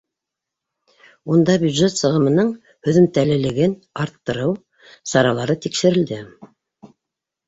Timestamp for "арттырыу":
4.05-4.55